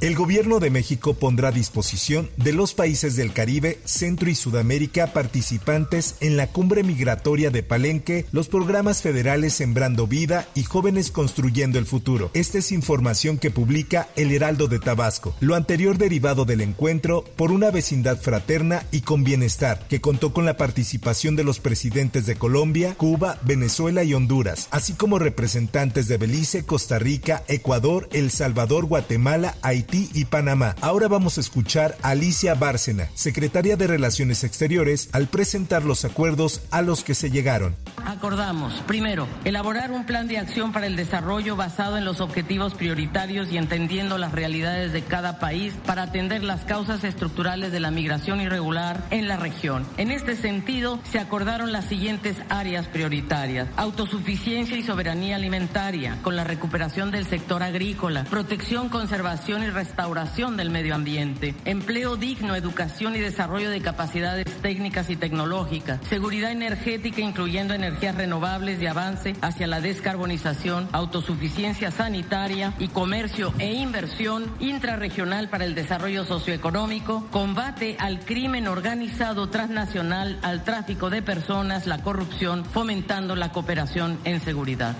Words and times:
El 0.00 0.14
gobierno 0.14 0.60
de 0.60 0.70
México 0.70 1.12
pondrá 1.12 1.48
a 1.48 1.52
disposición 1.52 2.30
de 2.38 2.54
los 2.54 2.72
países 2.72 3.16
del 3.16 3.34
Caribe, 3.34 3.80
Centro 3.84 4.30
y 4.30 4.34
Sudamérica 4.34 5.12
participantes 5.12 6.14
en 6.20 6.38
la 6.38 6.46
cumbre 6.46 6.82
migratoria 6.82 7.50
de 7.50 7.62
Palenque 7.62 8.24
los 8.32 8.48
programas 8.48 9.02
federales 9.02 9.52
Sembrando 9.52 10.06
Vida 10.06 10.48
y 10.54 10.62
Jóvenes 10.62 11.10
Construyendo 11.10 11.78
el 11.78 11.84
Futuro. 11.84 12.30
Esta 12.32 12.56
es 12.56 12.72
información 12.72 13.36
que 13.36 13.50
publica 13.50 14.08
El 14.16 14.32
Heraldo 14.32 14.68
de 14.68 14.78
Tabasco. 14.78 15.36
Lo 15.40 15.54
anterior 15.54 15.98
derivado 15.98 16.46
del 16.46 16.62
encuentro 16.62 17.22
por 17.36 17.52
una 17.52 17.70
vecindad 17.70 18.18
fraterna 18.18 18.86
y 18.92 19.02
con 19.02 19.22
bienestar, 19.22 19.86
que 19.86 20.00
contó 20.00 20.32
con 20.32 20.46
la 20.46 20.56
participación 20.56 21.36
de 21.36 21.44
los 21.44 21.60
presidentes 21.60 22.24
de 22.24 22.36
Colombia, 22.36 22.94
Cuba, 22.94 23.38
Venezuela 23.42 24.02
y 24.02 24.14
Honduras, 24.14 24.68
así 24.70 24.94
como 24.94 25.18
representantes 25.18 26.08
de 26.08 26.16
Belice, 26.16 26.64
Costa 26.64 26.98
Rica, 26.98 27.44
Ecuador, 27.48 28.08
El 28.14 28.30
Salvador, 28.30 28.86
Guatemala, 28.86 29.58
Haití, 29.60 29.89
y 29.92 30.24
Panamá. 30.24 30.76
Ahora 30.80 31.08
vamos 31.08 31.36
a 31.36 31.40
escuchar 31.40 31.96
a 32.02 32.10
Alicia 32.10 32.54
Bárcena, 32.54 33.08
secretaria 33.14 33.76
de 33.76 33.86
Relaciones 33.86 34.44
Exteriores, 34.44 35.08
al 35.12 35.26
presentar 35.26 35.84
los 35.84 36.04
acuerdos 36.04 36.62
a 36.70 36.82
los 36.82 37.02
que 37.02 37.14
se 37.14 37.30
llegaron. 37.30 37.74
Acordamos, 38.06 38.74
primero, 38.86 39.26
elaborar 39.44 39.90
un 39.90 40.06
plan 40.06 40.28
de 40.28 40.38
acción 40.38 40.72
para 40.72 40.86
el 40.86 40.96
desarrollo 40.96 41.56
basado 41.56 41.96
en 41.96 42.04
los 42.04 42.20
objetivos 42.20 42.74
prioritarios 42.74 43.50
y 43.50 43.58
entendiendo 43.58 44.18
las 44.18 44.32
realidades 44.32 44.92
de 44.92 45.02
cada 45.02 45.38
país 45.38 45.74
para 45.86 46.02
atender 46.02 46.44
las 46.44 46.64
causas 46.64 47.04
estructurales 47.04 47.72
de 47.72 47.80
la 47.80 47.90
migración 47.90 48.40
irregular 48.40 49.04
en 49.10 49.28
la 49.28 49.36
región. 49.36 49.86
En 49.96 50.10
este 50.10 50.36
sentido, 50.36 51.00
se 51.10 51.18
acordaron 51.18 51.72
las 51.72 51.86
siguientes 51.86 52.36
áreas 52.48 52.86
prioritarias. 52.86 53.68
Autosuficiencia 53.76 54.76
y 54.76 54.82
soberanía 54.82 55.36
alimentaria, 55.36 56.18
con 56.22 56.36
la 56.36 56.44
recuperación 56.44 57.10
del 57.10 57.26
sector 57.26 57.62
agrícola, 57.62 58.24
protección, 58.24 58.88
conservación 58.88 59.62
y 59.62 59.70
restauración 59.80 60.58
del 60.58 60.68
medio 60.68 60.94
ambiente, 60.94 61.54
empleo 61.64 62.16
digno, 62.16 62.54
educación 62.54 63.16
y 63.16 63.18
desarrollo 63.18 63.70
de 63.70 63.80
capacidades 63.80 64.44
técnicas 64.60 65.08
y 65.08 65.16
tecnológicas, 65.16 66.00
seguridad 66.06 66.52
energética 66.52 67.22
incluyendo 67.22 67.72
energías 67.72 68.14
renovables 68.14 68.82
y 68.82 68.86
avance 68.86 69.36
hacia 69.40 69.66
la 69.66 69.80
descarbonización, 69.80 70.90
autosuficiencia 70.92 71.90
sanitaria 71.90 72.74
y 72.78 72.88
comercio 72.88 73.54
e 73.58 73.72
inversión 73.72 74.52
intrarregional 74.60 75.48
para 75.48 75.64
el 75.64 75.74
desarrollo 75.74 76.26
socioeconómico, 76.26 77.26
combate 77.30 77.96
al 77.98 78.20
crimen 78.20 78.68
organizado 78.68 79.48
transnacional, 79.48 80.38
al 80.42 80.62
tráfico 80.62 81.08
de 81.08 81.22
personas, 81.22 81.86
la 81.86 82.02
corrupción, 82.02 82.66
fomentando 82.66 83.34
la 83.34 83.50
cooperación 83.50 84.18
en 84.24 84.42
seguridad. 84.42 84.94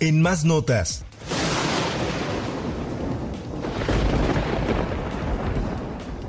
En 0.00 0.22
más 0.22 0.46
notas. 0.46 1.04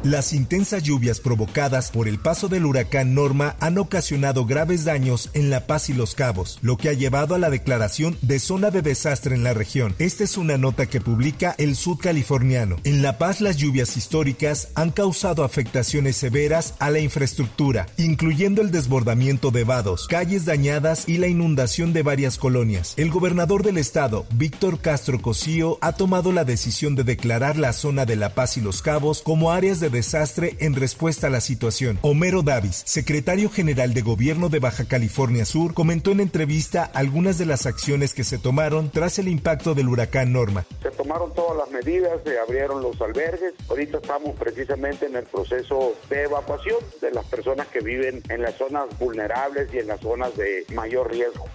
Las 0.06 0.34
intensas 0.34 0.84
lluvias 0.84 1.20
provocadas 1.20 1.90
por 1.90 2.08
el 2.08 2.20
paso 2.20 2.48
del 2.48 2.68
huracán 2.68 3.16
Norma 3.16 3.56
han 3.60 3.80
ocasionado 3.80 4.46
graves 4.46 4.86
daños 4.86 5.32
en 5.34 5.50
La 5.50 5.66
Paz 5.66 5.90
y 5.90 5.94
Los 5.94 6.14
Cabos, 6.14 6.60
lo 6.62 6.78
que 6.78 6.90
ha 6.90 6.94
llevado 6.94 7.34
a 7.34 7.40
la 7.40 7.50
declaración 7.50 8.16
de 8.22 8.38
zona 8.38 8.70
de 8.70 8.84
desastre 8.84 9.34
en 9.34 9.44
la 9.44 9.56
región. 9.56 9.96
Esta 9.98 10.24
es 10.24 10.38
una 10.38 10.60
nota 10.60 10.86
que 10.86 11.02
publica 11.02 11.56
el 11.58 11.76
Sud 11.76 11.98
Californiano. 11.98 12.76
En 12.84 13.02
La 13.02 13.18
Paz 13.18 13.42
las 13.42 13.58
lluvias 13.58 13.98
históricas 13.98 14.68
han 14.76 14.92
causado 14.92 15.44
afectaciones 15.44 16.18
severas 16.18 16.76
a 16.78 16.92
la 16.92 17.00
infraestructura, 17.00 17.88
incluyendo 17.98 18.62
el 18.62 18.70
desbordamiento 18.70 19.50
de 19.50 19.64
vados, 19.64 20.06
calles 20.08 20.46
dañadas 20.46 21.10
y 21.10 21.18
la 21.18 21.30
inundación 21.30 21.94
de 21.94 22.04
varias 22.04 22.38
colonias. 22.38 22.94
El 22.98 23.10
gobernador 23.10 23.64
del 23.64 23.80
estado, 23.80 24.28
Víctor 24.36 24.82
Castro 24.82 25.20
Cosío, 25.20 25.80
ha 25.82 25.94
tomado 25.94 26.32
la 26.32 26.46
decisión 26.46 26.94
de 26.94 27.04
declarar 27.04 27.58
la 27.58 27.74
zona 27.74 28.06
de 28.06 28.18
La 28.18 28.36
Paz 28.36 28.58
y 28.58 28.62
Los 28.62 28.84
Cabos 28.84 29.24
como 29.24 29.50
áreas 29.52 29.80
de 29.80 29.95
desastre 29.96 30.56
en 30.60 30.76
respuesta 30.76 31.28
a 31.28 31.30
la 31.32 31.42
situación. 31.42 31.98
Homero 32.04 32.44
Davis, 32.44 32.84
secretario 32.86 33.50
general 33.50 33.96
de 33.96 34.02
Gobierno 34.02 34.50
de 34.50 34.60
Baja 34.60 34.86
California 34.86 35.46
Sur, 35.46 35.74
comentó 35.74 36.12
en 36.12 36.20
entrevista 36.20 36.84
algunas 36.84 37.40
de 37.40 37.48
las 37.48 37.66
acciones 37.66 38.14
que 38.14 38.24
se 38.24 38.38
tomaron 38.38 38.92
tras 38.92 39.18
el 39.18 39.28
impacto 39.28 39.74
del 39.74 39.88
huracán 39.88 40.32
Norma. 40.32 40.66
Se 40.84 40.92
tomaron 40.92 41.34
todas 41.34 41.58
las 41.58 41.72
medidas, 41.72 42.20
se 42.24 42.38
abrieron 42.38 42.82
los 42.82 43.00
albergues. 43.02 43.54
Ahorita 43.70 43.98
estamos 43.98 44.36
precisamente 44.38 45.08
en 45.08 45.16
el 45.16 45.24
proceso 45.24 45.96
de 46.10 46.24
evacuación 46.24 46.78
de 47.02 47.12
las 47.12 47.26
personas 47.26 47.68
que 47.68 47.80
viven 47.80 48.22
en 48.30 48.42
las 48.42 48.56
zonas 48.56 48.86
vulnerables 49.00 49.74
y 49.74 49.80
en 49.80 49.88
las 49.88 50.02
zonas 50.02 50.36
de 50.36 50.66
mayor 50.74 51.10
riesgo. 51.10 51.46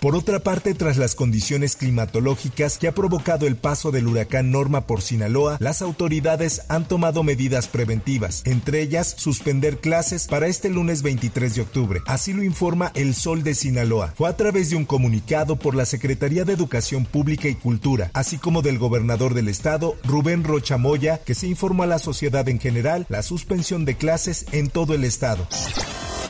Por 0.00 0.14
otra 0.14 0.38
parte, 0.38 0.74
tras 0.74 0.96
las 0.96 1.16
condiciones 1.16 1.74
climatológicas 1.74 2.78
que 2.78 2.86
ha 2.86 2.94
provocado 2.94 3.48
el 3.48 3.56
paso 3.56 3.90
del 3.90 4.06
huracán 4.06 4.52
Norma 4.52 4.86
por 4.86 5.02
Sinaloa, 5.02 5.56
las 5.58 5.82
autoridades 5.82 6.62
han 6.68 6.86
tomado 6.86 7.24
medidas 7.24 7.66
preventivas, 7.66 8.42
entre 8.44 8.80
ellas 8.80 9.12
suspender 9.18 9.78
clases 9.78 10.28
para 10.28 10.46
este 10.46 10.68
lunes 10.68 11.02
23 11.02 11.56
de 11.56 11.62
octubre. 11.62 12.00
Así 12.06 12.32
lo 12.32 12.44
informa 12.44 12.92
El 12.94 13.12
Sol 13.16 13.42
de 13.42 13.56
Sinaloa. 13.56 14.14
Fue 14.16 14.28
a 14.28 14.36
través 14.36 14.70
de 14.70 14.76
un 14.76 14.84
comunicado 14.84 15.56
por 15.56 15.74
la 15.74 15.84
Secretaría 15.84 16.44
de 16.44 16.52
Educación 16.52 17.04
Pública 17.04 17.48
y 17.48 17.56
Cultura, 17.56 18.12
así 18.14 18.38
como 18.38 18.62
del 18.62 18.78
gobernador 18.78 19.34
del 19.34 19.48
estado, 19.48 19.96
Rubén 20.04 20.44
Rochamoya, 20.44 21.18
que 21.24 21.34
se 21.34 21.48
informó 21.48 21.82
a 21.82 21.86
la 21.86 21.98
sociedad 21.98 22.48
en 22.48 22.60
general 22.60 23.04
la 23.08 23.22
suspensión 23.22 23.84
de 23.84 23.96
clases 23.96 24.46
en 24.52 24.70
todo 24.70 24.94
el 24.94 25.02
estado. 25.02 25.48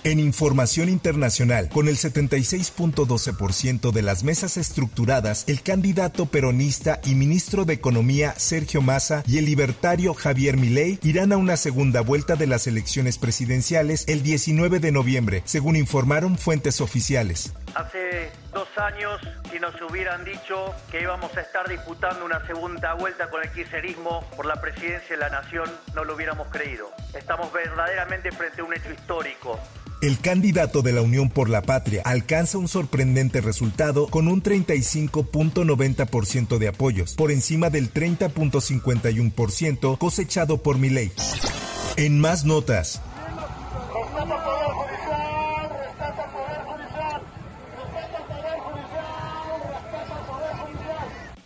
En 0.09 0.21
información 0.21 0.89
internacional, 0.89 1.69
con 1.69 1.87
el 1.87 1.99
76.12% 1.99 3.93
de 3.93 4.01
las 4.01 4.25
mesas 4.25 4.57
estructuradas, 4.57 5.45
el 5.49 5.61
candidato 5.61 6.25
peronista 6.25 6.99
y 7.05 7.15
ministro 7.15 7.67
de 7.67 7.75
Economía 7.75 8.33
Sergio 8.39 8.81
Massa 8.81 9.23
y 9.27 9.37
el 9.37 9.45
libertario 9.45 10.15
Javier 10.15 10.57
Milei 10.57 10.99
irán 11.03 11.35
a 11.35 11.37
una 11.37 11.59
segunda 11.59 12.01
vuelta 12.01 12.37
de 12.37 12.47
las 12.47 12.67
elecciones 12.67 13.19
presidenciales 13.19 14.07
el 14.09 14.23
19 14.23 14.81
de 14.81 14.93
noviembre, 14.93 15.43
según 15.45 15.77
informaron 15.77 16.39
fuentes 16.39 16.81
oficiales. 16.81 17.53
Hace 17.79 18.31
dos 18.53 18.69
años, 18.77 19.21
si 19.53 19.61
nos 19.61 19.81
hubieran 19.81 20.25
dicho 20.25 20.75
que 20.91 21.01
íbamos 21.01 21.37
a 21.37 21.43
estar 21.43 21.69
disputando 21.69 22.25
una 22.25 22.45
segunda 22.45 22.95
vuelta 22.95 23.31
con 23.31 23.41
el 23.41 23.53
kirchnerismo 23.53 24.25
por 24.37 24.47
la 24.47 24.61
presidencia 24.61 25.11
de 25.11 25.19
la 25.19 25.31
nación, 25.31 25.71
no 25.95 26.03
lo 26.03 26.17
hubiéramos 26.17 26.49
creído. 26.49 26.91
Estamos 27.15 27.53
verdaderamente 27.53 28.33
frente 28.33 28.63
a 28.63 28.65
un 28.65 28.75
hecho 28.75 28.91
histórico. 28.91 29.61
El 30.03 30.19
candidato 30.19 30.83
de 30.83 30.93
la 30.93 31.03
Unión 31.03 31.31
por 31.31 31.49
la 31.49 31.63
Patria 31.63 32.03
alcanza 32.05 32.59
un 32.59 32.67
sorprendente 32.67 33.41
resultado 33.41 34.09
con 34.09 34.27
un 34.27 34.43
35.90% 34.43 36.59
de 36.59 36.67
apoyos, 36.67 37.15
por 37.15 37.31
encima 37.31 37.71
del 37.71 37.95
30.51% 37.95 39.99
cosechado 39.99 40.65
por 40.65 40.79
Milei. 40.79 41.13
En 41.97 42.19
más 42.19 42.45
notas. 42.45 43.01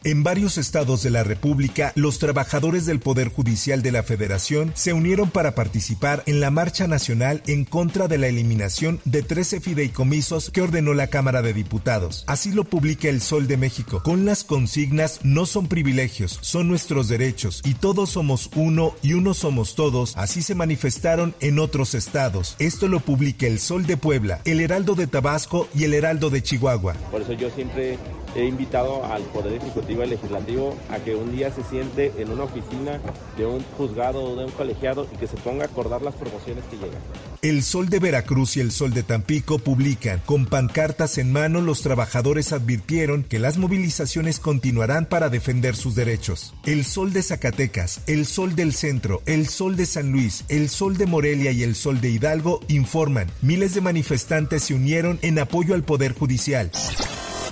En 0.04 0.24
varios 0.24 0.58
estados 0.58 1.04
de 1.04 1.10
la 1.10 1.22
República, 1.22 1.92
los 1.94 2.18
trabajadores 2.18 2.86
del 2.86 2.98
Poder 2.98 3.28
Judicial 3.28 3.82
de 3.82 3.92
la 3.92 4.02
Federación 4.02 4.72
se 4.74 4.92
unieron 4.92 5.30
para 5.30 5.54
participar 5.54 6.24
en 6.26 6.40
la 6.40 6.50
marcha 6.50 6.88
nacional 6.88 7.40
en 7.46 7.64
contra 7.64 8.08
de 8.08 8.18
la 8.18 8.26
eliminación 8.26 9.00
de 9.04 9.22
13 9.22 9.60
fideicomisos 9.60 10.50
que 10.50 10.60
ordenó 10.60 10.92
la 10.92 11.06
Cámara 11.06 11.40
de 11.40 11.52
Diputados. 11.52 12.24
Así 12.26 12.50
lo 12.50 12.64
publica 12.64 13.08
El 13.08 13.20
Sol 13.20 13.46
de 13.46 13.56
México, 13.56 14.02
con 14.02 14.24
las 14.24 14.42
consignas 14.42 15.20
no 15.22 15.46
son 15.46 15.68
privilegios, 15.68 16.36
son 16.40 16.66
nuestros 16.66 17.06
derechos 17.06 17.62
y 17.64 17.74
todos 17.74 18.10
somos 18.10 18.50
uno 18.56 18.96
y 19.02 19.12
uno 19.12 19.34
somos 19.34 19.76
todos. 19.76 20.16
Así 20.16 20.42
se 20.42 20.56
manifestaron 20.56 21.32
en 21.38 21.60
otros 21.60 21.94
estados. 21.94 22.56
Esto 22.58 22.88
lo 22.88 22.98
publica 22.98 23.46
El 23.46 23.60
Sol 23.60 23.86
de 23.86 23.96
Puebla, 23.96 24.40
El 24.46 24.60
Heraldo 24.60 24.96
de 24.96 25.06
Tabasco 25.06 25.68
y 25.76 25.84
El 25.84 25.94
Heraldo 25.94 26.28
de 26.28 26.42
Chihuahua. 26.42 26.94
Por 27.12 27.22
eso 27.22 27.34
yo 27.34 27.50
siempre 27.50 27.98
he 28.34 28.44
invitado 28.44 29.04
al 29.04 29.22
Poder 29.24 29.54
Ejecutivo 29.54 30.04
y 30.04 30.08
Legislativo 30.08 30.76
a 30.90 30.98
que 30.98 31.14
un 31.14 31.34
día 31.34 31.52
se 31.52 31.62
siente 31.64 32.12
en 32.18 32.30
una 32.30 32.44
oficina 32.44 33.00
de 33.36 33.46
un 33.46 33.62
juzgado 33.76 34.22
o 34.22 34.36
de 34.36 34.44
un 34.44 34.50
colegiado 34.52 35.06
y 35.12 35.16
que 35.16 35.26
se 35.26 35.36
ponga 35.36 35.64
a 35.64 35.66
acordar 35.66 36.02
las 36.02 36.14
promociones 36.14 36.64
que 36.70 36.76
llegan. 36.76 37.00
El 37.42 37.62
Sol 37.62 37.88
de 37.88 37.98
Veracruz 37.98 38.56
y 38.56 38.60
el 38.60 38.70
Sol 38.70 38.94
de 38.94 39.02
Tampico 39.02 39.58
publican, 39.58 40.22
con 40.26 40.46
pancartas 40.46 41.18
en 41.18 41.32
mano 41.32 41.60
los 41.60 41.82
trabajadores 41.82 42.52
advirtieron 42.52 43.24
que 43.24 43.38
las 43.38 43.58
movilizaciones 43.58 44.38
continuarán 44.38 45.06
para 45.06 45.28
defender 45.28 45.74
sus 45.74 45.94
derechos. 45.94 46.54
El 46.64 46.84
Sol 46.84 47.12
de 47.12 47.22
Zacatecas, 47.22 48.02
el 48.06 48.26
Sol 48.26 48.54
del 48.54 48.72
Centro, 48.72 49.22
el 49.26 49.48
Sol 49.48 49.76
de 49.76 49.86
San 49.86 50.12
Luis, 50.12 50.44
el 50.48 50.68
Sol 50.68 50.96
de 50.96 51.06
Morelia 51.06 51.50
y 51.50 51.62
el 51.62 51.74
Sol 51.74 52.00
de 52.00 52.10
Hidalgo 52.10 52.60
informan, 52.68 53.30
miles 53.42 53.74
de 53.74 53.80
manifestantes 53.80 54.62
se 54.64 54.74
unieron 54.74 55.18
en 55.22 55.38
apoyo 55.38 55.74
al 55.74 55.82
Poder 55.82 56.12
Judicial. 56.12 56.70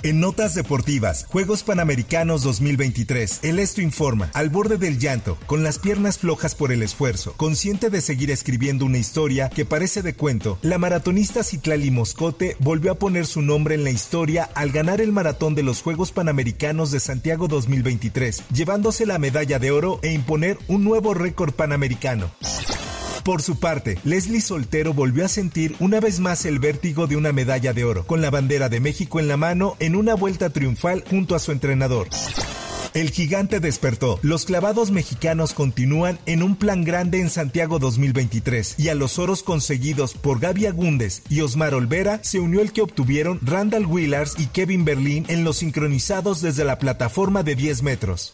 En 0.03 0.19
notas 0.19 0.55
deportivas, 0.55 1.27
Juegos 1.29 1.61
Panamericanos 1.61 2.41
2023, 2.41 3.41
el 3.43 3.59
Esto 3.59 3.81
informa, 3.81 4.31
al 4.33 4.49
borde 4.49 4.79
del 4.79 4.97
llanto, 4.97 5.37
con 5.45 5.61
las 5.61 5.77
piernas 5.77 6.17
flojas 6.17 6.55
por 6.55 6.71
el 6.71 6.81
esfuerzo, 6.81 7.33
consciente 7.37 7.91
de 7.91 8.01
seguir 8.01 8.31
escribiendo 8.31 8.83
una 8.83 8.97
historia 8.97 9.49
que 9.49 9.63
parece 9.63 10.01
de 10.01 10.15
cuento, 10.15 10.57
la 10.63 10.79
maratonista 10.79 11.43
Citlali 11.43 11.91
Moscote 11.91 12.57
volvió 12.57 12.93
a 12.93 12.95
poner 12.95 13.27
su 13.27 13.43
nombre 13.43 13.75
en 13.75 13.83
la 13.83 13.91
historia 13.91 14.49
al 14.55 14.71
ganar 14.71 15.01
el 15.01 15.11
maratón 15.11 15.53
de 15.53 15.61
los 15.61 15.83
Juegos 15.83 16.11
Panamericanos 16.11 16.89
de 16.89 16.99
Santiago 16.99 17.47
2023, 17.47 18.41
llevándose 18.51 19.05
la 19.05 19.19
medalla 19.19 19.59
de 19.59 19.69
oro 19.69 19.99
e 20.01 20.13
imponer 20.13 20.57
un 20.67 20.83
nuevo 20.83 21.13
récord 21.13 21.53
panamericano. 21.53 22.31
Por 23.23 23.43
su 23.43 23.59
parte, 23.59 23.99
Leslie 24.03 24.41
Soltero 24.41 24.93
volvió 24.93 25.25
a 25.25 25.27
sentir 25.27 25.75
una 25.79 25.99
vez 25.99 26.19
más 26.19 26.45
el 26.45 26.57
vértigo 26.57 27.05
de 27.05 27.17
una 27.17 27.31
medalla 27.31 27.71
de 27.71 27.83
oro, 27.83 28.05
con 28.05 28.21
la 28.21 28.31
bandera 28.31 28.67
de 28.67 28.79
México 28.79 29.19
en 29.19 29.27
la 29.27 29.37
mano 29.37 29.75
en 29.79 29.95
una 29.95 30.15
vuelta 30.15 30.49
triunfal 30.49 31.03
junto 31.07 31.35
a 31.35 31.39
su 31.39 31.51
entrenador. 31.51 32.07
El 32.93 33.11
gigante 33.11 33.59
despertó. 33.59 34.19
Los 34.21 34.45
clavados 34.45 34.91
mexicanos 34.91 35.53
continúan 35.53 36.19
en 36.25 36.43
un 36.43 36.57
plan 36.57 36.83
grande 36.83 37.21
en 37.21 37.29
Santiago 37.29 37.79
2023 37.79 38.75
y 38.79 38.89
a 38.89 38.95
los 38.95 39.17
oros 39.17 39.43
conseguidos 39.43 40.15
por 40.15 40.39
Gaby 40.39 40.65
Agúndez 40.65 41.21
y 41.29 41.39
Osmar 41.41 41.73
Olvera 41.73 42.19
se 42.23 42.39
unió 42.39 42.59
el 42.59 42.73
que 42.73 42.81
obtuvieron 42.81 43.39
Randall 43.43 43.85
Willars 43.85 44.37
y 44.39 44.47
Kevin 44.47 44.83
Berlin 44.83 45.25
en 45.29 45.45
los 45.45 45.57
sincronizados 45.57 46.41
desde 46.41 46.65
la 46.65 46.79
plataforma 46.79 47.43
de 47.43 47.55
10 47.55 47.83
metros. 47.83 48.33